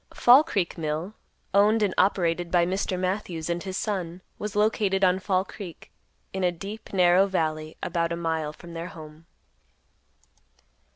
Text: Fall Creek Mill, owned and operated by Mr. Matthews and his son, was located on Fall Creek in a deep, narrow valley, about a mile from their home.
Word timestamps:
Fall 0.15 0.43
Creek 0.43 0.79
Mill, 0.79 1.13
owned 1.53 1.83
and 1.83 1.93
operated 1.95 2.49
by 2.49 2.65
Mr. 2.65 2.97
Matthews 2.97 3.51
and 3.51 3.61
his 3.61 3.77
son, 3.77 4.23
was 4.39 4.55
located 4.55 5.03
on 5.03 5.19
Fall 5.19 5.45
Creek 5.45 5.91
in 6.33 6.43
a 6.43 6.51
deep, 6.51 6.91
narrow 6.91 7.27
valley, 7.27 7.77
about 7.83 8.11
a 8.11 8.15
mile 8.15 8.51
from 8.51 8.73
their 8.73 8.87
home. 8.87 9.27